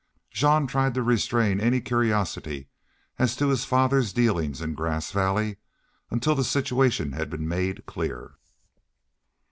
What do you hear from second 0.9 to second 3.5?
to restrain any curiosity as to